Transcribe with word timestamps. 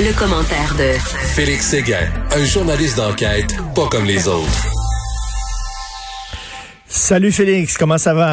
Le, 0.00 0.12
commentaire 0.18 0.74
de 0.76 0.92
Félix 1.34 1.68
Séguin, 1.68 2.10
un 2.32 2.44
journaliste 2.44 2.96
d'enquête 2.96 3.54
pas 3.76 3.86
comme 3.86 4.04
les 4.04 4.26
autres. 4.26 4.66
Salut 6.88 7.30
Félix, 7.30 7.78
comment 7.78 7.96
ça 7.96 8.12
va? 8.12 8.32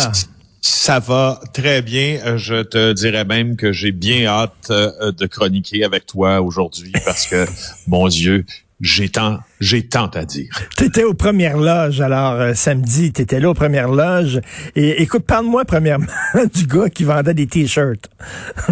Ça 0.61 0.99
va 0.99 1.39
très 1.53 1.83
bien. 1.83 2.19
Euh, 2.25 2.37
je 2.37 2.63
te 2.63 2.93
dirais 2.93 3.25
même 3.25 3.57
que 3.57 3.71
j'ai 3.71 3.91
bien 3.91 4.25
hâte 4.25 4.71
euh, 4.71 5.11
de 5.11 5.25
chroniquer 5.27 5.83
avec 5.83 6.07
toi 6.07 6.41
aujourd'hui 6.41 6.93
parce 7.05 7.27
que, 7.27 7.45
mon 7.87 8.07
Dieu, 8.07 8.43
j'ai 8.81 9.09
tant, 9.09 9.37
j'ai 9.59 9.87
tant 9.87 10.07
à 10.07 10.25
dire. 10.25 10.49
T'étais 10.75 11.03
aux 11.03 11.13
premières 11.13 11.57
loges, 11.57 12.01
alors 12.01 12.33
euh, 12.33 12.53
samedi, 12.55 13.13
t'étais 13.13 13.39
là 13.39 13.51
aux 13.51 13.53
premières 13.53 13.89
loges. 13.89 14.41
Et 14.75 15.03
écoute, 15.03 15.23
parle-moi 15.25 15.65
premièrement 15.65 16.07
du 16.53 16.65
gars 16.65 16.89
qui 16.89 17.03
vendait 17.03 17.35
des 17.35 17.45
t-shirts. 17.45 18.09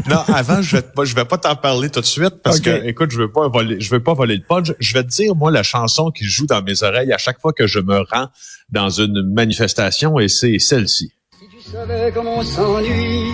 non, 0.09 0.23
avant, 0.27 0.63
je 0.63 0.77
vais 0.77 0.82
pas, 0.82 1.05
je 1.05 1.13
vais 1.13 1.26
pas 1.26 1.38
t'en 1.38 1.55
parler 1.55 1.91
tout 1.91 2.02
de 2.02 2.05
suite 2.05 2.41
parce 2.44 2.59
que, 2.59 2.88
écoute, 2.88 3.12
je 3.12 3.20
veux 3.20 3.32
pas 3.32 3.48
voler, 3.48 3.80
je 3.80 3.90
veux 3.91 4.02
pas 4.02 4.16
voler 4.16 4.38
le 4.38 4.41
punch. 4.41 4.74
Je 4.79 4.93
vais 4.96 5.04
te 5.04 5.10
dire 5.10 5.35
moi 5.35 5.51
la 5.51 5.63
chanson 5.63 6.10
qui 6.10 6.26
joue 6.26 6.48
dans 6.48 6.63
mes 6.63 6.82
oreilles 6.82 7.13
à 7.13 7.20
chaque 7.20 7.40
fois 7.40 7.54
que 7.54 7.68
je 7.68 7.79
me 7.79 7.99
rends 7.99 8.29
dans 8.71 8.90
une 8.90 9.32
manifestation 9.32 10.20
et 10.20 10.27
c'est 10.27 10.57
celle-ci. 10.57 11.13
Si 11.40 11.46
tu 11.55 11.71
savais 11.71 12.12
comment 12.13 12.40
on 12.40 12.44
s'ennuie 12.44 13.32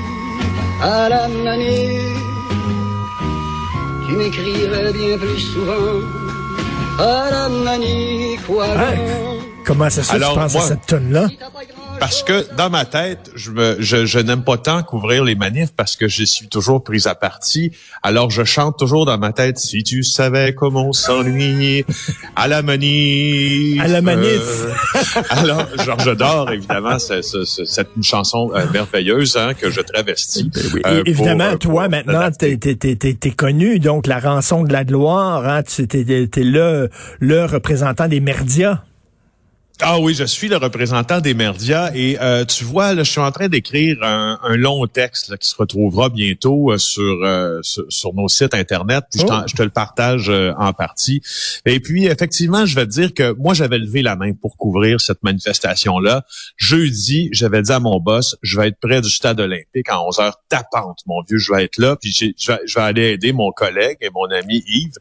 à 0.82 1.08
la 1.08 1.28
manée, 1.30 2.00
tu 4.08 4.16
m'écrirais 4.17 4.92
bien 4.92 5.17
plus 5.17 5.39
souvent 5.39 6.25
Hein? 8.78 8.94
Comment 9.66 9.90
ça 9.90 10.04
se 10.04 10.12
fait 10.12 10.14
que 10.14 10.22
tu 10.22 10.24
Alors, 10.24 10.36
penses 10.36 10.56
à 10.56 10.62
cette 10.62 10.86
tonne-là? 10.86 11.28
Parce 12.00 12.24
que 12.24 12.46
dans 12.56 12.70
ma 12.70 12.86
tête, 12.86 13.32
je, 13.36 13.52
me, 13.52 13.78
je, 13.80 14.06
je 14.06 14.20
n'aime 14.20 14.44
pas 14.44 14.58
tant 14.58 14.84
couvrir 14.84 15.24
les 15.24 15.36
manifs 15.36 15.74
parce 15.76 15.96
que 15.96 16.08
je 16.08 16.24
suis 16.24 16.48
toujours 16.48 16.84
prise 16.84 17.08
à 17.08 17.16
partie. 17.16 17.72
Alors 18.04 18.30
je 18.30 18.44
chante 18.44 18.78
toujours 18.78 19.06
dans 19.06 19.18
ma 19.18 19.32
tête 19.32 19.58
si 19.58 19.82
tu 19.84 20.04
savais 20.04 20.54
comment 20.54 20.90
on 20.90 20.94
s'ennuie 20.94 21.86
à 22.36 22.48
la 22.48 22.62
manif. 22.62 23.82
À 23.82 23.88
la 23.88 24.02
manif. 24.02 24.66
Euh, 24.66 25.22
alors 25.30 25.68
Georges 25.84 26.16
d'or 26.18 26.52
évidemment 26.52 27.00
c'est, 27.00 27.22
c'est- 27.23 27.46
c'est- 27.46 27.66
c'est 27.66 27.88
une 27.96 28.04
chanson 28.04 28.52
euh, 28.54 28.66
merveilleuse 28.72 29.38
hein, 29.38 29.54
que 29.54 29.70
je 29.72 29.82
travestis. 29.82 30.50
Oui, 30.73 30.82
euh, 30.86 31.02
évidemment, 31.06 31.50
pour, 31.52 31.60
toi, 31.60 31.82
pour 31.84 31.92
maintenant, 31.92 32.30
t'es, 32.32 32.58
t'es, 32.58 32.76
t'es, 32.76 32.96
t'es 32.96 33.32
connu, 33.32 33.80
donc 33.80 34.06
la 34.08 34.20
rançon 34.20 34.64
de 34.64 34.72
la 34.73 34.84
gloire, 34.84 35.48
hein, 35.48 35.64
t'es, 35.64 35.88
t'es 36.28 36.44
le, 36.44 36.90
le 37.20 37.46
représentant 37.46 38.08
des 38.08 38.20
merdias. 38.20 38.84
Ah 39.81 40.00
oui, 40.00 40.14
je 40.14 40.23
suis 40.23 40.48
le 40.48 40.56
représentant 40.56 41.20
des 41.20 41.34
médias 41.34 41.92
et 41.94 42.18
euh, 42.22 42.45
tu 42.45 42.64
vois, 42.64 42.94
là, 42.94 43.04
je 43.04 43.12
suis 43.12 43.20
en 43.20 43.31
train 43.31 43.50
d'écrire 43.50 43.98
un, 44.04 44.40
un 44.42 44.56
long 44.56 44.88
texte 44.88 45.28
là, 45.28 45.38
qui 45.38 45.50
se 45.50 45.56
retrouvera 45.58 46.08
bientôt 46.08 46.72
euh, 46.72 46.78
sur, 46.78 47.04
euh, 47.23 47.59
sur 47.62 47.84
sur 47.90 48.14
nos 48.14 48.30
sites 48.30 48.54
internet. 48.54 49.04
Puis 49.12 49.20
je, 49.20 49.26
Oh. 49.26 49.42
je 49.48 49.54
te 49.54 49.64
le 49.64 49.70
partage 49.70 50.30
euh, 50.30 50.54
en 50.58 50.72
partie. 50.72 51.22
Et 51.66 51.82
puis 51.82 52.06
effectivement, 52.06 52.66
je 52.66 52.76
vais 52.76 52.86
te 52.86 52.92
dire 52.92 53.14
que 53.14 53.34
moi 53.34 53.54
j'avais 53.54 53.78
levé 53.78 54.02
la 54.02 54.16
main 54.16 54.32
pour 54.34 54.56
couvrir 54.56 55.02
cette 55.02 55.22
manifestation 55.23 55.99
là. 55.99 56.23
Jeudi, 56.55 57.28
j'avais 57.33 57.61
dit 57.61 57.72
à 57.73 57.80
mon 57.82 57.99
boss, 57.99 58.38
je 58.42 58.58
vais 58.58 58.70
être 58.70 58.80
près 58.80 59.02
du 59.02 59.10
stade 59.10 59.42
olympique 59.42 59.89
à 59.89 60.02
11 60.02 60.20
heures 60.20 60.38
tapante, 60.48 60.99
mon 61.05 61.22
vieux, 61.28 61.38
je 61.38 61.52
vais 61.52 61.66
être 61.66 61.78
là. 61.80 61.98
Puis 62.02 62.14
je 62.14 62.52
vais, 62.52 62.60
je 62.66 62.76
vais 62.76 62.86
aller 62.86 63.08
aider 63.11 63.33
mon 63.33 63.52
collègue 63.52 63.98
et 63.99 64.10
mon 64.10 64.30
ami 64.32 64.64
Yves 64.67 64.99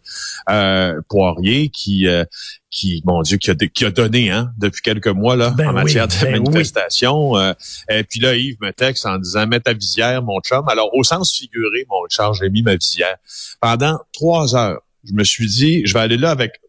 euh, 0.50 1.00
Poirier 1.08 1.68
qui 1.68 2.08
euh, 2.08 2.24
qui, 2.74 3.00
mon 3.06 3.22
Dieu, 3.22 3.36
qui 3.38 3.50
a, 3.50 3.54
qui 3.54 3.84
a 3.84 3.90
donné 3.90 4.30
hein, 4.30 4.50
depuis 4.58 4.82
quelques 4.82 5.06
mois 5.06 5.36
là, 5.36 5.50
Ben 5.50 5.68
en 5.68 5.76
oui, 5.76 5.84
matière 5.84 6.08
de 6.08 6.14
ben 6.20 6.34
oui. 6.34 6.40
manifestation. 6.40 7.36
euh, 7.38 7.52
et 7.88 8.02
puis 8.02 8.18
là, 8.18 8.34
Yves 8.34 8.56
me 8.60 8.72
texte 8.72 9.06
en 9.06 9.16
disant 9.18 9.46
Mets 9.46 9.60
ta 9.60 9.72
visière, 9.72 10.22
mon 10.22 10.40
chum. 10.40 10.68
Alors, 10.68 10.92
au 10.92 11.04
sens 11.04 11.32
figuré, 11.38 11.86
mon 11.88 12.00
Richard, 12.00 12.34
j'ai 12.34 12.50
mis 12.50 12.62
ma 12.62 12.74
visière. 12.74 13.16
Pendant 13.60 14.00
trois 14.12 14.56
heures, 14.56 14.80
je 15.08 15.12
me 15.14 15.22
suis 15.22 15.46
dit, 15.46 15.82
je 15.86 15.94
vais 15.94 16.00
aller 16.00 16.16
là 16.16 16.30
avec 16.30 16.60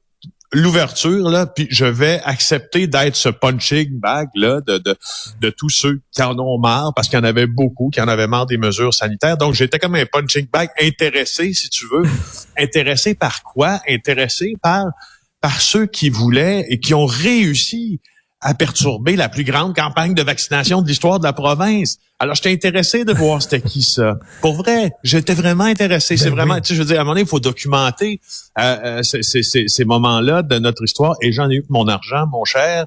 l'ouverture, 0.51 1.29
là, 1.29 1.47
puis 1.47 1.67
je 1.71 1.85
vais 1.85 2.21
accepter 2.23 2.85
d'être 2.87 3.15
ce 3.15 3.29
punching 3.29 3.99
bag 3.99 4.29
là 4.35 4.61
de, 4.61 4.77
de, 4.77 4.95
de 5.41 5.49
tous 5.49 5.69
ceux 5.69 6.01
qui 6.11 6.21
en 6.21 6.37
ont 6.37 6.59
marre, 6.59 6.93
parce 6.95 7.09
qu'il 7.09 7.17
y 7.17 7.21
en 7.21 7.25
avait 7.25 7.47
beaucoup 7.47 7.89
qui 7.89 7.99
en 7.99 8.07
avaient 8.07 8.27
marre 8.27 8.45
des 8.45 8.57
mesures 8.57 8.93
sanitaires. 8.93 9.37
Donc, 9.37 9.53
j'étais 9.55 9.79
comme 9.79 9.95
un 9.95 10.05
punching 10.05 10.47
bag 10.53 10.69
intéressé, 10.79 11.51
si 11.53 11.67
tu 11.69 11.85
veux. 11.91 12.03
intéressé 12.57 13.15
par 13.15 13.41
quoi? 13.43 13.81
Intéressé 13.89 14.53
par 14.61 14.85
par 15.45 15.61
ceux 15.61 15.85
qui 15.85 16.09
voulaient 16.09 16.65
et 16.69 16.79
qui 16.79 16.95
ont 16.95 17.05
réussi 17.05 17.99
à 18.41 18.55
perturber 18.55 19.15
la 19.15 19.29
plus 19.29 19.43
grande 19.43 19.75
campagne 19.75 20.15
de 20.15 20.23
vaccination 20.23 20.81
de 20.81 20.87
l'histoire 20.87 21.19
de 21.19 21.23
la 21.23 21.33
province. 21.33 21.99
Alors, 22.17 22.33
j'étais 22.35 22.53
intéressé 22.53 23.03
de 23.03 23.11
voir 23.11 23.41
c'était 23.41 23.59
qui 23.59 23.81
ça. 23.81 24.17
Pour 24.39 24.53
vrai, 24.53 24.91
j'étais 25.03 25.33
vraiment 25.33 25.65
intéressé. 25.65 26.15
c'est 26.15 26.29
Ben 26.29 26.35
vraiment, 26.35 26.53
oui. 26.55 26.61
tu 26.61 26.69
sais, 26.69 26.75
je 26.75 26.79
veux 26.81 26.85
dire, 26.87 26.97
à 26.97 27.01
un 27.01 27.03
moment 27.03 27.11
donné, 27.13 27.23
il 27.23 27.27
faut 27.27 27.41
documenter 27.41 28.21
euh, 28.57 28.77
euh, 28.85 29.03
ces, 29.03 29.21
ces- 29.21 29.43
ces- 29.43 29.67
ces 29.67 29.83
moments-là 29.83 30.41
de 30.41 30.57
notre 30.57 30.85
histoire. 30.85 31.15
Et 31.21 31.33
j'en 31.33 31.49
ai 31.49 31.55
eu 31.55 31.61
pour 31.63 31.73
mon 31.73 31.89
argent, 31.89 32.25
mon 32.31 32.45
cher. 32.45 32.85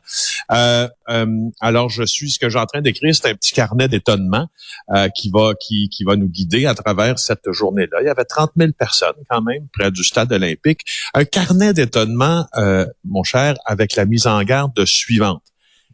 Euh, 0.51 0.89
euh, 1.11 1.27
alors, 1.61 1.91
je 1.91 2.05
suis, 2.05 2.31
ce 2.31 2.39
que 2.39 2.49
j'ai 2.49 2.59
en 2.59 2.65
train 2.65 2.81
d'écrire, 2.81 3.15
c'est 3.15 3.29
un 3.29 3.35
petit 3.35 3.53
carnet 3.53 3.87
d'étonnement 3.87 4.47
euh, 4.95 5.11
qui 5.11 5.29
va 5.31 5.53
qui, 5.61 5.91
qui 5.91 6.05
va 6.05 6.17
nous 6.17 6.29
guider 6.31 6.65
à 6.65 6.73
travers 6.75 7.19
cette 7.19 7.53
journée-là. 7.53 7.99
Il 8.01 8.07
y 8.07 8.11
avait 8.11 8.25
30 8.25 8.53
000 8.57 8.71
personnes 8.79 9.13
quand 9.29 9.43
même 9.43 9.67
près 9.79 9.91
du 9.91 10.05
stade 10.05 10.33
olympique. 10.33 10.81
Un 11.13 11.27
carnet 11.27 11.75
d'étonnement, 11.75 12.47
euh, 12.57 12.87
mon 13.05 13.25
cher, 13.25 13.57
avec 13.67 13.95
la 13.95 14.07
mise 14.07 14.27
en 14.27 14.43
garde 14.43 14.83
suivante. 14.87 15.43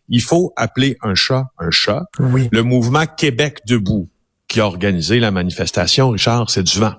Il 0.08 0.22
faut 0.22 0.52
appeler 0.56 0.96
un 1.02 1.14
chat 1.14 1.44
un 1.58 1.70
chat. 1.70 2.04
Oui. 2.18 2.48
Le 2.52 2.62
mouvement 2.62 3.06
Québec 3.06 3.60
debout 3.66 4.08
qui 4.48 4.60
a 4.60 4.66
organisé 4.66 5.20
la 5.20 5.30
manifestation, 5.30 6.10
Richard, 6.10 6.50
c'est 6.50 6.62
du 6.62 6.78
vent. 6.78 6.94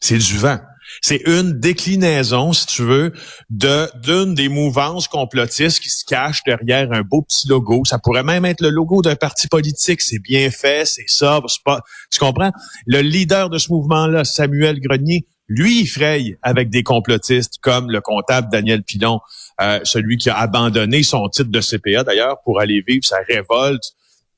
C'est 0.00 0.18
du 0.18 0.36
vent. 0.36 0.58
C'est 1.02 1.22
une 1.26 1.58
déclinaison, 1.60 2.52
si 2.52 2.66
tu 2.66 2.82
veux, 2.82 3.12
de 3.50 3.88
d'une 4.02 4.34
des 4.34 4.48
mouvances 4.48 5.06
complotistes 5.06 5.80
qui 5.80 5.90
se 5.90 6.04
cachent 6.04 6.42
derrière 6.44 6.92
un 6.92 7.02
beau 7.02 7.22
petit 7.22 7.46
logo. 7.48 7.82
Ça 7.84 7.98
pourrait 7.98 8.22
même 8.22 8.44
être 8.44 8.62
le 8.62 8.70
logo 8.70 9.02
d'un 9.02 9.16
parti 9.16 9.48
politique. 9.48 10.00
C'est 10.00 10.18
bien 10.18 10.50
fait, 10.50 10.86
c'est 10.86 11.04
ça, 11.06 11.40
c'est 11.46 11.62
pas. 11.64 11.82
Tu 12.10 12.18
comprends? 12.18 12.52
Le 12.86 13.00
leader 13.00 13.50
de 13.50 13.58
ce 13.58 13.70
mouvement-là, 13.70 14.24
Samuel 14.24 14.80
Grenier, 14.80 15.26
lui, 15.48 15.80
il 15.80 15.86
fraye 15.86 16.36
avec 16.42 16.70
des 16.70 16.82
complotistes 16.82 17.54
comme 17.60 17.90
le 17.90 18.00
comptable 18.00 18.48
Daniel 18.52 18.82
Pilon, 18.82 19.20
euh, 19.60 19.80
celui 19.84 20.18
qui 20.18 20.30
a 20.30 20.38
abandonné 20.38 21.02
son 21.02 21.28
titre 21.28 21.50
de 21.50 21.60
CPA 21.60 22.04
d'ailleurs 22.04 22.40
pour 22.44 22.60
aller 22.60 22.84
vivre 22.86 23.04
sa 23.04 23.18
révolte 23.28 23.94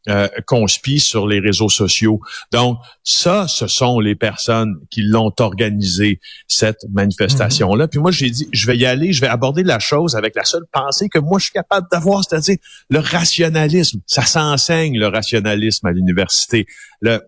euh, 0.08 0.28
conspi 0.46 0.98
sur 0.98 1.26
les 1.26 1.40
réseaux 1.40 1.68
sociaux. 1.68 2.20
Donc, 2.52 2.78
ça, 3.04 3.46
ce 3.48 3.66
sont 3.66 4.00
les 4.00 4.14
personnes 4.14 4.76
qui 4.90 5.02
l'ont 5.02 5.32
organisé, 5.40 6.20
cette 6.48 6.86
manifestation-là. 6.90 7.86
Puis 7.86 8.00
moi, 8.00 8.10
j'ai 8.10 8.30
dit, 8.30 8.48
je 8.50 8.66
vais 8.66 8.78
y 8.78 8.86
aller, 8.86 9.12
je 9.12 9.20
vais 9.20 9.28
aborder 9.28 9.62
la 9.62 9.78
chose 9.78 10.16
avec 10.16 10.34
la 10.36 10.44
seule 10.44 10.64
pensée 10.72 11.10
que 11.10 11.18
moi, 11.18 11.38
je 11.38 11.44
suis 11.44 11.52
capable 11.52 11.86
d'avoir, 11.92 12.24
c'est-à-dire 12.24 12.56
le 12.88 13.00
rationalisme. 13.00 14.00
Ça 14.06 14.22
s'enseigne, 14.22 14.98
le 14.98 15.08
rationalisme 15.08 15.86
à 15.86 15.92
l'université. 15.92 16.64
Le, 17.02 17.20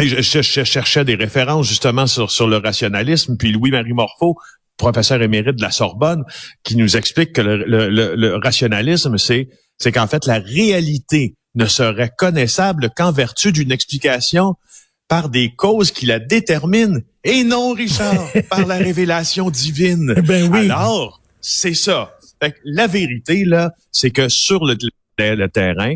et 0.00 0.08
je, 0.08 0.20
je- 0.22 0.42
je 0.42 0.64
cherchais 0.64 1.04
des 1.04 1.14
références 1.14 1.68
justement 1.68 2.06
sur, 2.06 2.30
sur 2.30 2.46
le 2.48 2.56
rationalisme. 2.58 3.36
Puis 3.36 3.52
Louis-Marie 3.52 3.92
Morfaux, 3.92 4.36
professeur 4.76 5.22
émérite 5.22 5.56
de 5.56 5.62
la 5.62 5.70
Sorbonne, 5.70 6.24
qui 6.64 6.76
nous 6.76 6.96
explique 6.96 7.32
que 7.32 7.40
le, 7.40 7.56
le- 7.64 7.88
le- 7.88 8.14
le 8.16 8.36
rationalisme, 8.36 9.18
c'est 9.18 9.48
c'est 9.78 9.90
qu'en 9.92 10.06
fait, 10.06 10.26
la 10.26 10.38
réalité 10.38 11.34
ne 11.56 11.66
serait 11.66 12.10
connaissable 12.16 12.90
qu'en 12.96 13.10
vertu 13.12 13.50
d'une 13.52 13.72
explication 13.72 14.54
par 15.08 15.28
des 15.28 15.54
causes 15.54 15.90
qui 15.90 16.06
la 16.06 16.18
déterminent. 16.18 16.98
Et 17.24 17.44
non, 17.44 17.72
Richard, 17.72 18.28
par 18.50 18.66
la 18.66 18.76
révélation 18.76 19.50
divine. 19.50 20.14
Ben 20.26 20.48
oui. 20.52 20.70
Alors, 20.70 21.20
c'est 21.40 21.74
ça. 21.74 22.14
Fait 22.42 22.52
que 22.52 22.56
la 22.64 22.86
vérité, 22.86 23.44
là, 23.44 23.72
c'est 23.92 24.10
que 24.10 24.28
sur 24.28 24.64
le, 24.64 24.76
le- 25.18 25.34
le 25.34 25.48
terrain, 25.48 25.94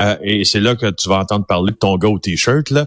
euh, 0.00 0.16
et 0.22 0.44
c'est 0.44 0.60
là 0.60 0.74
que 0.76 0.90
tu 0.90 1.08
vas 1.08 1.18
entendre 1.20 1.46
parler 1.46 1.72
de 1.72 1.76
ton 1.78 1.96
gars 1.96 2.08
au 2.08 2.18
T-shirt, 2.18 2.70
là, 2.70 2.86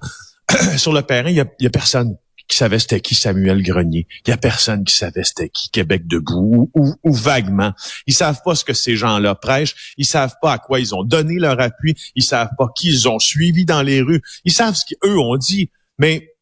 sur 0.78 0.94
le 0.94 1.02
terrain, 1.02 1.30
il 1.30 1.36
y 1.36 1.40
a, 1.40 1.70
personne 1.70 2.18
qui 2.48 2.58
savait 2.58 2.80
c'était 2.80 3.00
qui 3.00 3.16
Samuel 3.16 3.64
Grenier. 3.64 4.08
Il 4.26 4.30
y 4.30 4.34
a 4.34 4.38
personne 4.38 4.84
qui 4.84 4.96
savait 4.96 5.24
c'était 5.24 5.50
qui 5.50 5.70
Québec 5.70 6.08
debout 6.08 6.70
ou, 6.74 6.82
ou, 6.82 6.96
ou 7.04 7.14
vaguement. 7.14 7.74
Ils 8.08 8.14
savent 8.14 8.42
pas 8.44 8.56
ce 8.56 8.66
que 8.66 8.74
ces 8.74 8.96
gens-là 8.96 9.36
prêchent. 9.36 9.94
Ils 9.98 10.06
savent 10.06 10.36
pas 10.42 10.54
à 10.54 10.58
quoi 10.58 10.80
ils 10.80 10.94
ont 10.94 11.04
donné 11.04 11.36
leur 11.36 11.60
appui. 11.62 11.96
Ils 12.16 12.24
savent 12.24 12.52
pas 12.58 12.68
qui 12.76 12.90
ils 12.90 13.08
ont 13.08 13.20
suivi 13.20 13.66
dans 13.66 13.82
les 13.82 14.02
rues. 14.02 14.22
Ils 14.44 14.52
savent 14.52 14.76
ce 14.76 14.84
qu'eux 14.86 15.18
ont 15.18 15.38
dit. 15.38 15.70
Mais 15.98 16.36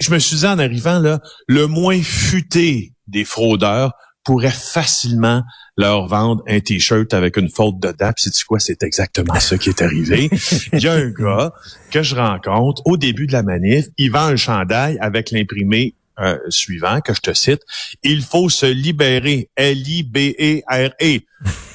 je 0.00 0.10
me 0.12 0.18
suis 0.18 0.38
dit 0.38 0.46
en 0.46 0.58
arrivant 0.58 0.98
là, 0.98 1.20
le 1.46 1.66
moins 1.66 2.00
futé 2.02 2.92
des 3.06 3.24
fraudeurs 3.24 3.92
pourrait 4.24 4.50
facilement 4.50 5.42
leur 5.76 6.06
vendre 6.06 6.42
un 6.48 6.60
t-shirt 6.60 7.12
avec 7.14 7.36
une 7.36 7.48
faute 7.50 7.78
dedans. 7.78 8.12
Puis 8.14 8.30
c'est 8.32 8.44
quoi, 8.44 8.58
c'est 8.58 8.82
exactement 8.82 9.38
ça 9.40 9.58
qui 9.58 9.68
est 9.70 9.82
arrivé. 9.82 10.30
Il 10.72 10.80
y 10.80 10.88
a 10.88 10.94
un 10.94 11.10
gars 11.10 11.52
que 11.90 12.02
je 12.02 12.14
rencontre 12.14 12.82
au 12.86 12.96
début 12.96 13.26
de 13.26 13.32
la 13.32 13.42
manif, 13.42 13.86
il 13.98 14.10
vend 14.10 14.26
un 14.26 14.36
chandail 14.36 14.98
avec 15.00 15.30
l'imprimé 15.30 15.94
euh, 16.20 16.38
suivant 16.48 17.00
que 17.00 17.12
je 17.12 17.20
te 17.20 17.34
cite. 17.34 17.62
Il 18.04 18.22
faut 18.22 18.48
se 18.48 18.66
libérer. 18.66 19.50
L-I-B-E-R-E. 19.56 21.18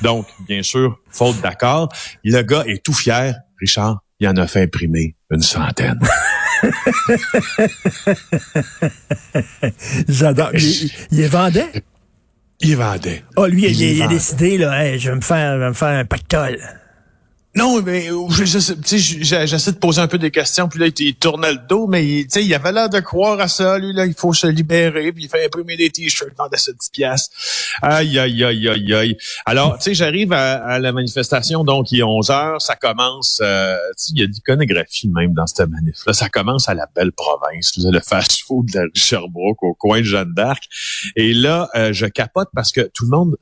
Donc, 0.02 0.28
bien 0.48 0.64
sûr, 0.64 0.98
faute 1.10 1.42
d'accord. 1.42 1.90
Le 2.24 2.42
gars 2.42 2.64
est 2.66 2.82
tout 2.82 2.94
fier. 2.94 3.36
Richard, 3.60 4.00
il 4.22 4.30
en 4.30 4.38
a 4.38 4.48
fait 4.48 4.62
imprimer 4.64 5.18
une 5.30 5.42
centaine. 5.42 6.00
J'adore. 10.08 10.52
Il, 10.54 10.92
il 11.12 11.18
les 11.18 11.28
vendait? 11.28 11.84
Il 12.62 12.76
vendait. 12.76 13.24
Oh, 13.38 13.46
lui, 13.46 13.66
il, 13.66 13.82
il 13.82 14.02
a 14.02 14.08
décidé, 14.08 14.58
là, 14.58 14.84
Hey, 14.86 15.00
je 15.00 15.10
vais 15.10 15.16
me 15.16 15.22
faire, 15.22 15.56
je 15.56 15.60
vais 15.60 15.70
me 15.70 15.74
faire 15.74 15.88
un 16.00 16.06
pactole. 16.06 16.60
Non, 17.56 17.82
mais 17.82 18.12
euh, 18.12 18.30
je, 18.30 18.46
je, 18.46 19.46
j'essaie 19.48 19.72
de 19.72 19.78
poser 19.78 20.02
un 20.02 20.08
peu 20.08 20.20
des 20.20 20.30
questions, 20.30 20.70
puis 20.70 20.80
là, 20.80 20.86
il, 20.96 21.16
tournait 21.16 21.52
le 21.52 21.58
dos, 21.68 21.88
mais 21.88 22.06
il, 22.06 22.28
il 22.36 22.54
avait 22.54 22.72
l'air 22.72 22.90
de 22.90 23.00
croire 23.00 23.40
à 23.40 23.48
ça, 23.48 23.80
lui, 23.80 23.92
là, 23.92 24.06
il 24.06 24.14
faut 24.14 24.34
se 24.34 24.46
libérer, 24.46 25.12
puis 25.12 25.24
il 25.24 25.30
fait 25.30 25.46
imprimer 25.46 25.76
des 25.76 25.90
t-shirts, 25.90 26.38
vendait 26.38 26.58
ça 26.58 26.72
10 26.72 26.90
piastres. 26.92 27.36
Aïe, 27.82 28.20
aïe, 28.20 28.44
aïe, 28.44 28.70
aïe, 28.70 28.94
aïe. 28.94 29.18
Alors, 29.48 29.78
tu 29.78 29.86
sais, 29.86 29.94
j'arrive 29.96 30.32
à, 30.32 30.64
à 30.64 30.78
la 30.78 30.92
manifestation, 30.92 31.64
donc 31.64 31.92
il 31.92 32.02
est 32.02 32.04
11 32.04 32.30
heures, 32.30 32.62
ça 32.62 32.76
commence, 32.76 33.40
euh, 33.42 33.76
il 34.10 34.20
y 34.20 34.24
a 34.24 34.28
de 34.28 34.32
l'iconographie 34.32 35.10
même 35.10 35.34
dans 35.34 35.48
cette 35.48 35.68
manif-là, 35.68 36.14
ça 36.14 36.30
commence 36.30 36.70
à 36.70 36.76
la 36.76 36.88
belle 36.96 37.14
province, 37.14 37.78
là, 37.78 37.90
le 37.90 38.00
fast-food 38.00 38.68
de 38.72 38.80
la 38.80 38.86
Sherbrooke, 38.94 39.64
au 39.64 39.74
coin 39.74 40.02
de 40.02 40.06
Jeanne 40.06 40.34
d'Arc, 40.36 40.66
et 41.16 41.34
là, 41.34 41.68
euh, 41.76 41.94
je 41.94 42.06
capote 42.06 42.50
parce 42.54 42.72
que 42.72 42.82
tout 42.94 43.06
le 43.06 43.18
monde, 43.18 43.38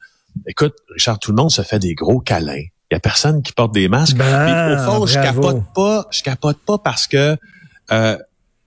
écoute, 0.47 0.75
Richard, 0.93 1.19
tout 1.19 1.31
le 1.31 1.35
monde 1.35 1.51
se 1.51 1.61
fait 1.61 1.79
des 1.79 1.93
gros 1.93 2.21
câlins. 2.21 2.63
Il 2.89 2.95
y 2.95 2.97
a 2.97 2.99
personne 2.99 3.43
qui 3.43 3.51
porte 3.51 3.73
des 3.73 3.89
masques. 3.89 4.15
Ben, 4.15 4.79
au 4.79 4.85
fond, 4.85 5.05
je 5.05 5.15
capote 5.15 5.63
pas, 5.75 6.07
je 6.11 6.23
capote 6.23 6.57
pas 6.65 6.77
parce 6.77 7.07
que 7.07 7.35
euh, 7.91 8.17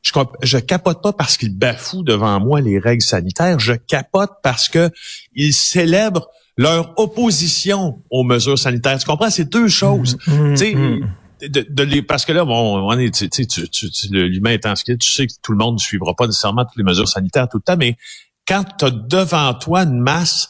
je, 0.03 0.59
capote 0.59 1.03
pas 1.03 1.13
parce 1.13 1.37
qu'ils 1.37 1.57
bafouent 1.57 2.03
devant 2.03 2.41
moi 2.41 2.61
les 2.61 2.79
règles 2.79 3.03
sanitaires. 3.03 3.59
Je 3.59 3.73
capote 3.73 4.31
parce 4.43 4.69
que 4.69 4.91
ils 5.35 5.53
célèbrent 5.53 6.29
leur 6.57 6.99
opposition 6.99 8.03
aux 8.11 8.23
mesures 8.23 8.59
sanitaires. 8.59 8.99
Tu 8.99 9.07
comprends? 9.07 9.31
C'est 9.31 9.49
deux 9.49 9.69
choses. 9.69 10.17
Mm, 10.27 10.55
Tu 10.55 10.57
sais, 10.57 10.75
mm. 10.75 11.09
de, 11.49 11.67
de 11.69 11.83
les, 11.83 12.03
parce 12.03 12.25
que 12.25 12.33
là, 12.33 12.45
bon, 12.45 12.79
on 12.87 12.99
est, 12.99 13.11
tu, 13.15 13.47
tu, 13.47 13.47
tu, 13.47 13.89
l'humain 14.11 14.53
étant 14.53 14.75
ce 14.77 14.85
qu'il 14.85 14.99
tu 14.99 15.11
sais 15.11 15.27
que 15.27 15.33
tout 15.43 15.53
le 15.53 15.59
monde 15.59 15.75
ne 15.75 15.81
suivra 15.81 16.15
pas 16.15 16.27
nécessairement 16.27 16.65
toutes 16.65 16.77
les 16.77 16.85
mesures 16.85 17.09
sanitaires 17.09 17.49
tout 17.49 17.59
le 17.59 17.63
temps, 17.63 17.79
mais 17.79 17.97
quand 18.47 18.65
tu 18.79 18.85
as 18.85 18.91
devant 18.91 19.55
toi 19.55 19.83
une 19.83 20.01
masse 20.01 20.49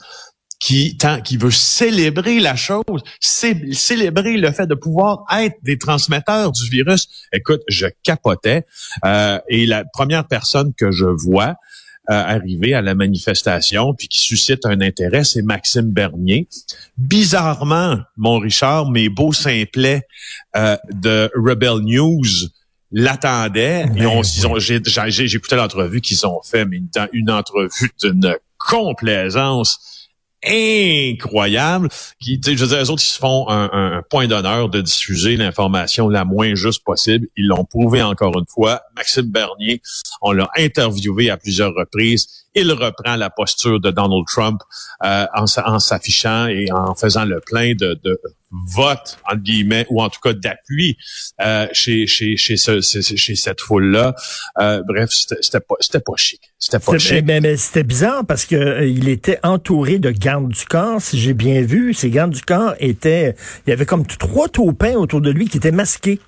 qui, 0.61 0.97
tant- 0.99 1.21
qui 1.23 1.37
veut 1.39 1.51
célébrer 1.51 2.39
la 2.39 2.55
chose, 2.55 2.85
cé- 3.19 3.73
célébrer 3.73 4.37
le 4.37 4.53
fait 4.53 4.67
de 4.67 4.75
pouvoir 4.75 5.25
être 5.37 5.57
des 5.63 5.79
transmetteurs 5.79 6.53
du 6.53 6.69
virus. 6.69 7.09
Écoute, 7.33 7.63
je 7.69 7.87
capotais. 8.05 8.67
Euh, 9.05 9.39
et 9.49 9.65
la 9.67 9.85
première 9.85 10.27
personne 10.29 10.73
que 10.77 10.91
je 10.93 11.07
vois 11.07 11.57
euh, 12.11 12.15
arriver 12.15 12.75
à 12.75 12.83
la 12.83 12.95
manifestation, 12.95 13.95
puis 13.95 14.09
qui 14.09 14.21
suscite 14.21 14.67
un 14.67 14.81
intérêt, 14.81 15.25
c'est 15.25 15.43
Maxime 15.43 15.91
Bernier. 15.93 16.47
Bizarrement, 16.99 17.99
mon 18.17 18.39
Richard, 18.39 18.91
mes 18.91 19.09
beaux 19.09 19.33
simplets 19.33 20.03
euh, 20.57 20.77
de 20.93 21.31
Rebel 21.35 21.79
News 21.83 22.23
l'attendaient. 22.93 23.87
Ils 23.97 24.07
ont, 24.07 24.23
ils 24.23 24.47
ont- 24.47 24.59
j'ai, 24.59 24.81
j'ai, 24.85 25.11
j'ai 25.29 25.37
écouté 25.37 25.57
l'entrevue 25.57 26.01
qu'ils 26.01 26.27
ont 26.27 26.41
fait, 26.43 26.65
mais 26.67 26.77
une, 26.79 26.89
une 27.13 27.31
entrevue 27.31 27.91
d'une 28.03 28.35
complaisance 28.59 30.00
incroyable. 30.45 31.89
Qui, 32.21 32.41
je 32.43 32.51
veux 32.51 32.67
dire, 32.67 32.83
eux 32.83 32.91
autres, 32.91 33.03
ils 33.03 33.07
se 33.11 33.19
font 33.19 33.47
un, 33.49 34.03
point 34.11 34.27
d'honneur 34.27 34.69
de 34.69 34.81
diffuser 34.81 35.37
l'information 35.37 36.09
la 36.09 36.25
moins 36.25 36.55
juste 36.55 36.85
possible. 36.85 37.27
Ils 37.37 37.47
l'ont 37.47 37.65
prouvé 37.65 38.03
encore 38.03 38.39
une 38.39 38.47
fois. 38.49 38.83
Maxime 38.97 39.31
Bernier, 39.31 39.83
on 40.23 40.33
l'a 40.33 40.49
interviewé 40.57 41.31
à 41.31 41.37
plusieurs 41.37 41.75
reprises. 41.75 42.27
Il 42.55 42.73
reprend 42.73 43.17
la 43.17 43.31
posture 43.31 43.81
de 43.81 43.91
Donald 43.91 44.25
Trump 44.27 44.61
euh, 45.05 45.27
en, 45.35 45.47
s'a- 45.47 45.69
en 45.69 45.79
s'affichant 45.79 46.47
et 46.47 46.71
en 46.73 46.95
faisant 46.95 47.25
le 47.25 47.41
plein 47.41 47.75
de 47.75 47.99
votes, 48.51 49.19
entre 49.27 49.43
guillemets, 49.43 49.87
ou 49.91 50.03
en 50.03 50.09
tout 50.11 50.21
cas 50.23 50.33
d'appui 50.33 50.97
euh, 51.41 51.67
chez, 51.73 52.07
chez, 52.07 52.37
chez, 52.37 52.57
ce- 52.57 52.81
chez, 52.81 53.03
chez 53.17 53.37
cette 53.37 53.61
foule-là. 53.61 54.15
Euh, 54.61 54.83
bref, 54.87 55.11
c'était 55.11 55.61
pas, 55.61 55.75
c'était 55.81 56.01
pas 56.01 56.13
chic. 56.17 56.41
C'était 56.59 56.79
pas 56.79 56.99
chic. 56.99 57.25
ben, 57.25 57.43
ben, 57.43 57.57
c'était 57.57 57.85
bizarre 57.85 58.25
parce 58.27 58.45
que 58.45 58.57
euh, 58.57 58.87
il 58.87 59.09
était 59.09 59.39
entouré 59.43 59.99
de 59.99 60.11
gardes 60.11 60.49
du 60.49 60.65
corps, 60.65 61.01
si 61.01 61.19
j'ai 61.21 61.35
bien 61.35 61.63
vu. 61.63 61.95
Ces 61.95 62.11
gardes 62.11 62.33
du 62.33 62.43
corps 62.43 62.75
étaient, 62.81 63.35
il 63.67 63.71
y 63.71 63.73
avait 63.73 63.87
comme 63.87 64.07
trois 64.07 64.49
taupins 64.49 64.95
autour 64.95 65.21
de 65.21 65.31
lui 65.31 65.49
qui 65.49 65.57
étaient 65.59 65.71
masqués. 65.73 66.19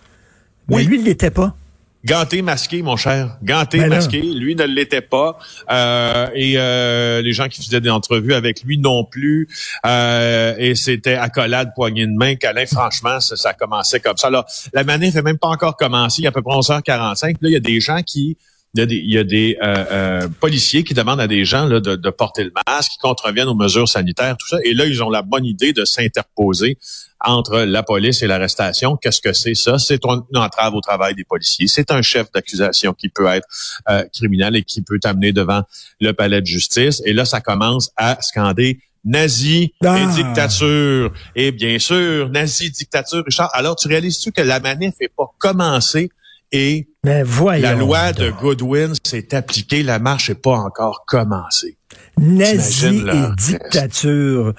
Mais 0.69 0.77
Oui. 0.77 0.85
lui, 0.85 0.99
il 1.01 1.05
l'était 1.05 1.31
pas. 1.33 1.57
Ganté 2.05 2.43
masqué, 2.43 2.83
mon 2.83 2.97
cher. 2.97 3.37
Ganté 3.45 3.79
Ben 3.79 3.89
masqué. 3.89 4.21
Lui 4.21 4.57
ne 4.57 4.65
l'était 4.65 5.01
pas. 5.01 5.39
Euh, 5.71 6.29
et 6.35 6.55
euh, 6.57 7.23
les 7.23 7.33
gens 7.33 7.49
qui 7.49 7.63
faisaient 7.63 7.81
des 7.81 7.91
entrevues 7.91 8.35
avec 8.35 8.63
lui 8.65 8.77
non 8.79 9.05
plus. 9.05 9.49
Euh, 9.87 10.55
et 10.59 10.75
c'était 10.75 11.15
accolade, 11.15 11.73
poignée 11.75 12.07
de 12.07 12.13
main. 12.13 12.35
Câlin, 12.35 12.67
franchement, 12.67 13.21
ça, 13.21 13.37
ça 13.37 13.55
commençait 13.55 14.01
comme 14.01 14.17
ça. 14.17 14.27
Alors, 14.29 14.47
la 14.73 14.83
manif 14.83 15.15
n'est 15.15 15.23
même 15.23 15.39
pas 15.39 15.49
encore 15.49 15.77
commencé. 15.77 16.23
Il 16.23 16.25
y 16.25 16.27
a 16.27 16.31
à 16.31 16.33
peu 16.33 16.43
près 16.43 16.57
11h45. 16.57 17.21
Puis 17.21 17.37
Là, 17.41 17.49
il 17.49 17.53
y 17.53 17.57
a 17.57 17.61
des 17.61 17.81
gens 17.81 18.03
qui... 18.03 18.37
Il 18.75 18.81
y 18.81 18.83
a 18.83 18.87
des, 18.87 18.97
il 18.97 19.13
y 19.13 19.19
a 19.19 19.25
des 19.25 19.59
euh, 19.63 19.85
euh, 19.91 20.29
policiers 20.41 20.83
qui 20.83 20.95
demandent 20.95 21.21
à 21.21 21.27
des 21.29 21.45
gens 21.45 21.67
là, 21.67 21.79
de, 21.81 21.95
de 21.95 22.11
porter 22.11 22.45
le 22.45 22.53
masque, 22.67 22.93
qui 22.93 22.99
contreviennent 22.99 23.49
aux 23.49 23.55
mesures 23.55 23.87
sanitaires, 23.87 24.35
tout 24.39 24.49
ça. 24.49 24.57
Et 24.65 24.73
là, 24.73 24.87
ils 24.87 25.03
ont 25.03 25.11
la 25.11 25.21
bonne 25.21 25.45
idée 25.45 25.75
de 25.75 25.85
s'interposer 25.85 26.79
entre 27.21 27.61
la 27.61 27.83
police 27.83 28.23
et 28.23 28.27
l'arrestation. 28.27 28.97
Qu'est-ce 28.97 29.21
que 29.21 29.35
c'est 29.35 29.55
ça? 29.55 29.79
C'est 29.79 30.03
une 30.07 30.39
entrave 30.39 30.75
au 30.75 30.81
travail 30.81 31.15
des 31.15 31.25
policiers. 31.25 31.67
C'est 31.69 31.91
un 31.91 32.01
chef 32.01 32.33
d'accusation 32.33 32.95
qui 32.95 33.11
peut 33.11 33.27
être 33.27 33.47
euh, 33.91 34.05
criminel 34.13 34.57
et 34.57 34.63
qui 34.63 34.81
peut 34.81 34.99
t'amener 34.99 35.33
devant 35.33 35.63
le 36.01 36.13
palais 36.13 36.41
de 36.41 36.47
justice. 36.47 37.03
Et 37.05 37.13
là, 37.13 37.27
ça 37.27 37.43
commence 37.43 37.91
à 37.99 38.17
scander 38.23 38.81
nazi 39.05 39.75
Ah. 39.85 39.99
et 40.01 40.07
dictature. 40.15 41.13
Et 41.37 41.53
bien 41.53 41.79
sûr, 41.79 42.31
nazi, 42.31 42.71
dictature, 42.71 43.23
Richard. 43.27 43.51
Alors, 43.53 43.77
tu 43.77 43.87
réalises-tu 43.89 44.33
que 44.33 44.41
la 44.41 44.61
manif 44.61 44.95
n'est 44.99 45.11
pas 45.15 45.27
commencée 45.39 46.11
et 46.53 46.89
Mais 47.05 47.25
la 47.59 47.75
loi 47.75 48.13
de. 48.13 48.31
Goodwin 48.31 48.93
s'est 49.05 49.35
appliquée, 49.35 49.83
la 49.83 49.99
marche 49.99 50.29
n'est 50.29 50.35
pas 50.37 50.57
encore 50.57 51.05
commencée. 51.07 51.77
Nazi 52.19 53.03
et 53.11 53.37
dictature. 53.37 54.53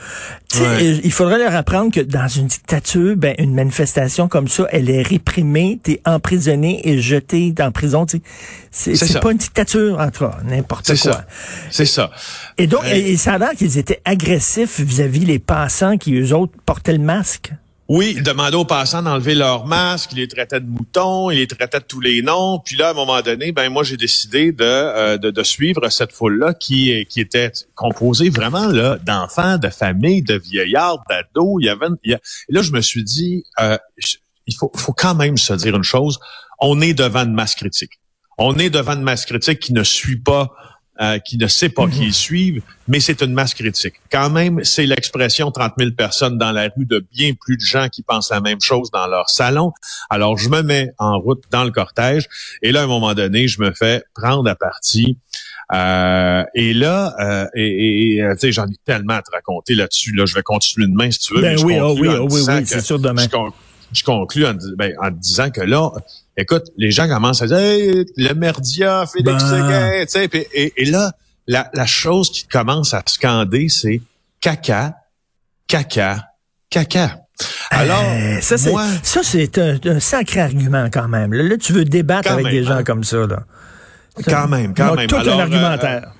Ouais. 0.60 1.00
Il 1.03 1.12
faudrait 1.12 1.38
leur 1.38 1.56
apprendre 1.56 1.91
que 1.91 2.00
dans 2.01 2.27
une 2.27 2.48
dictature, 2.48 3.15
ben, 3.15 3.36
une 3.38 3.53
manifestation 3.53 4.27
comme 4.27 4.48
ça, 4.48 4.67
elle 4.72 4.89
est 4.89 5.01
réprimée, 5.03 5.79
t'es 5.82 6.01
emprisonné 6.06 6.88
et 6.88 7.00
jeté 7.00 7.53
en 7.60 7.72
prison. 7.72 8.06
C'est 8.72 9.20
pas 9.20 9.32
une 9.32 9.38
dictature, 9.38 10.00
en 10.00 10.10
tout 10.10 10.25
cas, 10.25 10.38
n'importe 10.46 10.88
C'est 10.88 10.98
quoi. 11.10 11.13
ça. 11.13 11.25
C'est 11.70 11.86
ça. 11.86 12.12
Et 12.58 12.67
donc, 12.67 12.82
Ouais. 12.84 13.00
et, 13.00 13.12
et 13.13 13.17
ça 13.17 13.34
a 13.34 13.38
l'air 13.38 13.51
qu'ils 13.51 13.77
étaient 13.77 14.01
agressifs 14.03 14.79
vis-à-vis 14.79 15.25
les 15.25 15.39
passants 15.39 15.98
qui, 15.98 16.15
eux 16.15 16.36
autres, 16.36 16.53
portaient 16.65 16.94
le 16.94 17.00
masque. 17.03 17.51
Oui, 17.90 18.13
il 18.16 18.24
demandait 18.24 18.56
aux 18.56 18.63
passants 18.63 19.04
d'enlever 19.04 19.36
leur 19.36 19.66
masque, 19.66 20.13
il 20.13 20.20
les 20.20 20.28
traitait 20.30 20.62
de 20.62 20.66
moutons, 20.66 21.30
il 21.30 21.40
les 21.40 21.48
traitait 21.48 21.80
de 21.80 21.86
tous 21.86 22.00
les 22.00 22.22
noms. 22.22 22.60
Puis 22.60 22.78
là, 22.78 22.88
à 22.88 22.92
un 22.92 22.94
moment 22.94 23.22
donné, 23.22 23.52
ben 23.52 23.70
moi 23.70 23.84
j'ai 23.84 23.98
décidé 23.98 24.54
de, 24.54 24.63
euh, 24.63 25.18
de, 25.18 25.44
suivre 25.44 25.90
cette 25.90 26.13
foule-là 26.13 26.54
qui, 26.54 27.06
qui 27.10 27.20
était 27.20 27.52
composée 27.75 28.30
vraiment 28.30 28.68
là 28.68 28.98
d'enfants, 29.04 29.58
de 29.58 29.68
familles, 29.68 30.22
de 30.22 30.36
vieillards, 30.36 31.04
d'ados. 31.10 31.58
Il 31.60 31.66
y 31.66 31.70
avait, 31.70 31.88
et 32.06 32.16
là 32.48 32.62
je 32.62 32.72
me 32.72 32.80
suis 32.80 33.04
dit, 33.04 33.44
euh, 33.60 33.78
il 34.48 34.56
faut, 34.56 34.72
faut 34.75 34.94
quand 34.94 35.16
même 35.16 35.36
se 35.36 35.54
dire 35.54 35.75
une 35.75 35.84
chose. 35.84 36.20
On 36.60 36.80
est 36.80 36.94
devant 36.94 37.25
une 37.25 37.34
masse 37.34 37.56
critique. 37.56 38.00
On 38.38 38.58
est 38.58 38.70
devant 38.70 38.94
une 38.94 39.04
masse 39.04 39.25
critique 39.25 39.60
qui 39.60 39.74
ne 39.74 39.84
suit 39.84 40.20
pas 40.20 40.54
euh, 41.01 41.17
qui 41.19 41.38
ne 41.38 41.47
sait 41.47 41.69
pas 41.69 41.88
qui 41.88 42.03
ils 42.03 42.13
suivent, 42.13 42.62
mais 42.88 43.00
c'est 43.00 43.21
une 43.21 43.33
masse 43.33 43.53
critique. 43.53 43.95
Quand 44.12 44.29
même, 44.29 44.63
c'est 44.63 44.85
l'expression 44.85 45.50
30 45.50 45.73
000 45.79 45.91
personnes 45.91 46.38
dans 46.38 46.51
la 46.51 46.69
rue 46.75 46.85
de 46.85 47.03
bien 47.12 47.33
plus 47.33 47.57
de 47.57 47.62
gens 47.62 47.89
qui 47.89 48.03
pensent 48.03 48.29
la 48.29 48.41
même 48.41 48.62
chose 48.62 48.91
dans 48.91 49.07
leur 49.07 49.29
salon. 49.29 49.71
Alors, 50.09 50.38
je 50.38 50.50
me 50.50 50.62
mets 50.62 50.91
en 51.00 51.19
route 51.19 51.43
dans 51.50 51.63
le 51.63 51.71
cortège 51.71 52.27
et 52.62 52.71
là, 52.71 52.81
à 52.81 52.83
un 52.83 52.88
moment 52.88 53.13
donné, 53.13 53.47
je 53.47 53.59
me 53.62 53.71
fais 53.71 54.03
prendre 54.13 54.47
à 54.50 54.55
partie. 54.55 55.17
Euh, 55.73 56.43
et 56.53 56.73
là, 56.73 57.15
euh, 57.19 57.47
et, 57.55 58.15
et, 58.15 58.21
euh, 58.21 58.33
tu 58.33 58.39
sais, 58.41 58.51
j'en 58.51 58.65
ai 58.67 58.75
tellement 58.85 59.13
à 59.13 59.21
te 59.21 59.31
raconter 59.31 59.73
là-dessus. 59.75 60.13
Là, 60.13 60.25
je 60.25 60.35
vais 60.35 60.43
continuer 60.43 60.88
demain 60.88 61.09
si 61.09 61.19
tu 61.19 61.33
veux. 61.33 61.41
Ben 61.41 61.57
oui, 61.63 61.77
oh 61.81 61.95
oui, 62.00 62.09
oh 62.09 62.27
oui, 62.29 62.41
oui, 62.47 62.63
c'est 62.65 62.81
sûr 62.81 63.00
demain. 63.00 63.23
je, 63.23 63.38
je 63.93 64.03
conclus 64.03 64.45
en, 64.45 64.53
ben, 64.77 64.93
en 65.01 65.12
disant 65.12 65.50
que 65.50 65.62
là, 65.62 65.89
écoute, 66.38 66.65
les 66.77 66.91
gens 66.91 67.07
commencent 67.07 67.41
à 67.41 67.47
dire 67.47 67.57
hey, 67.57 68.05
le 68.17 68.33
merdia, 68.33 69.05
Félix 69.05 69.43
Ben. 69.43 69.50
Séguin, 69.50 69.91
tu 70.05 70.07
sais, 70.09 70.27
puis- 70.27 70.45
et, 70.53 70.73
et 70.77 70.85
là, 70.85 71.12
la, 71.47 71.69
la 71.73 71.85
chose 71.85 72.31
qui 72.31 72.47
commence 72.47 72.93
à 72.93 73.01
scander, 73.05 73.69
c'est 73.69 74.01
caca, 74.41 74.95
caca, 75.67 76.29
caca. 76.69 77.19
Alors, 77.71 78.03
Euh, 78.05 78.39
ça, 78.41 78.57
c'est, 78.57 78.71
moi, 78.71 78.85
ça, 79.01 79.21
c'est 79.23 79.57
un, 79.57 79.77
un 79.85 80.00
sacré 80.00 80.39
argument 80.41 80.88
quand 80.91 81.07
même. 81.07 81.33
Là, 81.33 81.57
tu 81.57 81.73
veux 81.73 81.83
débattre 81.83 82.27
Quand 82.29 82.35
avec 82.35 82.45
même, 82.45 82.53
des 82.53 82.63
gens 82.63 82.75
hein. 82.77 82.83
comme 82.83 83.03
ça. 83.03 83.25
Là. 83.27 83.43
Quand 84.27 84.47
même, 84.47 84.73
quand 84.75 84.93
même. 84.95 85.07
tout 85.07 85.15
Alors, 85.15 85.35
un 85.35 85.39
euh, 85.39 85.43
argumentaire. 85.43 86.12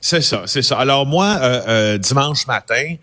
C'est 0.00 0.22
ça, 0.22 0.42
c'est 0.46 0.62
ça. 0.62 0.78
Alors 0.78 1.06
moi, 1.06 1.38
euh, 1.42 1.98
dimanche 1.98 2.46
matin, 2.46 2.96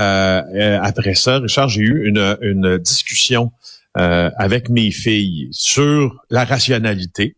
après 0.00 1.14
ça, 1.14 1.38
Richard, 1.38 1.68
j'ai 1.68 1.82
eu 1.82 2.06
une, 2.08 2.36
une 2.42 2.78
discussion 2.78 3.52
euh, 3.96 4.30
avec 4.38 4.68
mes 4.68 4.90
filles 4.90 5.48
sur 5.52 6.20
la 6.30 6.44
rationalité. 6.44 7.36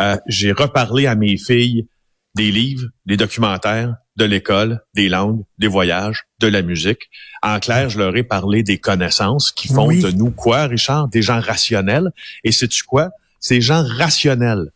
Euh, 0.00 0.16
j'ai 0.26 0.52
reparlé 0.52 1.06
à 1.06 1.14
mes 1.14 1.36
filles 1.36 1.86
des 2.34 2.50
livres, 2.50 2.88
des 3.04 3.16
documentaires, 3.16 3.94
de 4.16 4.24
l'école, 4.24 4.80
des 4.94 5.08
langues, 5.08 5.44
des 5.58 5.66
voyages, 5.68 6.24
de 6.40 6.46
la 6.46 6.62
musique. 6.62 7.08
En 7.42 7.58
clair, 7.60 7.88
je 7.88 7.98
leur 7.98 8.16
ai 8.16 8.22
parlé 8.22 8.62
des 8.62 8.78
connaissances 8.78 9.52
qui 9.52 9.68
font 9.68 9.86
Oui. 9.86 10.02
de 10.02 10.10
nous 10.10 10.30
quoi, 10.30 10.64
Richard? 10.66 11.08
Des 11.08 11.22
gens 11.22 11.40
rationnels. 11.40 12.10
Et 12.42 12.52
sais-tu 12.52 12.84
quoi? 12.84 13.10
Ces 13.40 13.60
gens 13.60 13.84
rationnels 13.86 14.70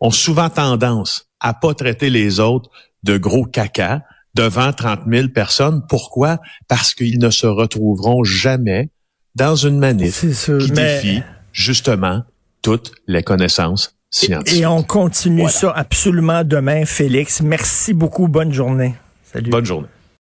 ont 0.00 0.10
souvent 0.10 0.50
tendance 0.50 1.26
à 1.40 1.54
pas 1.54 1.74
traiter 1.74 2.10
les 2.10 2.40
autres 2.40 2.70
de 3.02 3.16
gros 3.16 3.44
caca 3.44 4.02
devant 4.34 4.72
30 4.72 5.00
000 5.08 5.28
personnes. 5.28 5.82
Pourquoi? 5.88 6.38
Parce 6.68 6.94
qu'ils 6.94 7.18
ne 7.18 7.30
se 7.30 7.46
retrouveront 7.46 8.24
jamais 8.24 8.90
dans 9.34 9.56
une 9.56 9.78
manif 9.78 10.20
qui 10.20 10.72
mais- 10.72 11.00
défie 11.02 11.22
justement 11.52 12.22
toutes 12.62 12.92
les 13.06 13.22
connaissances 13.22 13.96
scientifiques. 14.10 14.60
Et 14.60 14.66
on 14.66 14.82
continue 14.82 15.42
Voilà. 15.42 15.52
ça 15.52 15.72
absolument 15.74 16.44
demain, 16.44 16.84
Félix. 16.84 17.40
Merci 17.42 17.94
beaucoup. 17.94 18.28
Bonne 18.28 18.52
journée. 18.52 18.94
Salut. 19.32 19.50
Bonne 19.50 19.66
journée. 19.66 19.88